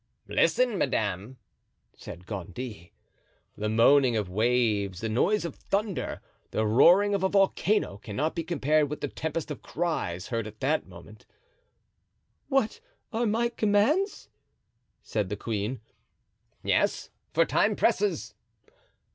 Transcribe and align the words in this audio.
"Listen, 0.27 0.79
madame," 0.79 1.37
said 1.95 2.25
Gondy. 2.25 2.91
The 3.55 3.69
moaning 3.69 4.17
of 4.17 4.31
waves, 4.31 5.01
the 5.01 5.09
noise 5.09 5.45
of 5.45 5.53
thunder, 5.53 6.21
the 6.49 6.65
roaring 6.65 7.13
of 7.13 7.21
a 7.21 7.29
volcano, 7.29 7.97
cannot 7.99 8.33
be 8.33 8.43
compared 8.43 8.89
with 8.89 9.01
the 9.01 9.07
tempest 9.07 9.51
of 9.51 9.61
cries 9.61 10.29
heard 10.29 10.47
at 10.47 10.59
that 10.59 10.87
moment. 10.87 11.27
"What 12.47 12.79
are 13.13 13.27
my 13.27 13.49
commands?" 13.49 14.27
said 15.03 15.29
the 15.29 15.37
queen. 15.37 15.81
"Yes, 16.63 17.11
for 17.31 17.45
time 17.45 17.75
presses." 17.75 18.33